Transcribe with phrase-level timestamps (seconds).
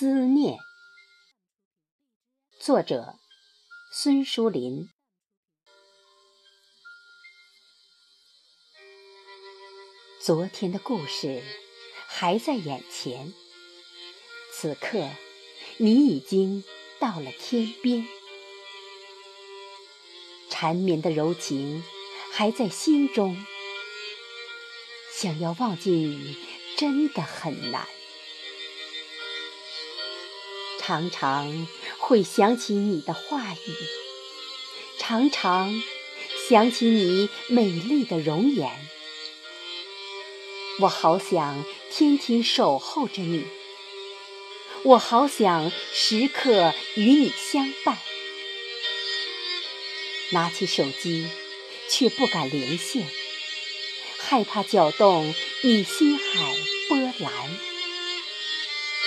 [0.00, 0.56] 思念，
[2.58, 3.16] 作者
[3.92, 4.88] 孙淑林。
[10.18, 11.42] 昨天的故事
[12.08, 13.34] 还在眼前，
[14.54, 15.06] 此刻
[15.76, 16.64] 你已经
[16.98, 18.08] 到了天边，
[20.48, 21.84] 缠绵的柔情
[22.32, 23.36] 还在心中，
[25.12, 26.38] 想要忘记你
[26.78, 27.86] 真的很难。
[30.90, 31.68] 常常
[31.98, 33.74] 会想起你的话语，
[34.98, 35.80] 常常
[36.48, 38.68] 想起你美丽的容颜。
[40.80, 43.46] 我好想天天守候着你，
[44.82, 47.96] 我好想时刻与你相伴。
[50.32, 51.28] 拿起手机，
[51.88, 53.06] 却不敢连线，
[54.18, 55.32] 害怕搅动
[55.62, 56.56] 你心海
[56.88, 57.56] 波澜，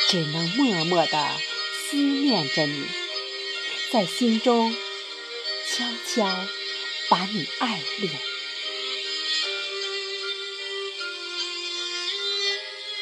[0.07, 1.52] 只能默默的。
[1.93, 2.87] 思念着你，
[3.91, 4.75] 在心中
[5.69, 6.25] 悄悄
[7.07, 8.11] 把你爱恋。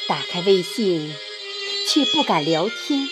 [0.06, 1.14] 打开微信，
[1.88, 3.08] 却不敢聊天，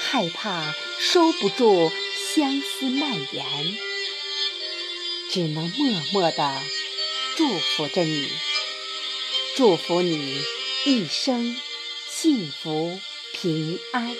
[0.00, 1.92] 害怕收不住
[2.34, 3.44] 相思蔓延，
[5.30, 6.62] 只能默默的
[7.36, 8.26] 祝福着你，
[9.54, 10.42] 祝福你
[10.86, 11.54] 一生
[12.08, 12.98] 幸福
[13.34, 14.16] 平安。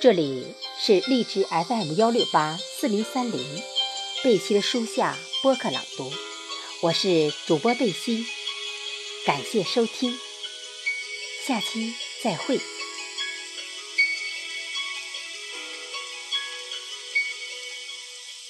[0.00, 3.38] 这里是荔枝 FM 幺六八四零三零，
[4.24, 6.10] 贝西的书下播客朗读，
[6.80, 8.24] 我是主播贝西，
[9.26, 10.18] 感谢收听，
[11.46, 11.92] 下期
[12.24, 12.58] 再会。